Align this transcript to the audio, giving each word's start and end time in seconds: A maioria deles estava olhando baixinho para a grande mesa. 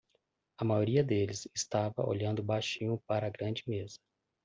A 0.57 0.63
maioria 0.65 1.03
deles 1.03 1.47
estava 1.53 2.09
olhando 2.09 2.41
baixinho 2.41 2.97
para 3.05 3.27
a 3.27 3.29
grande 3.29 3.63
mesa. 3.67 3.99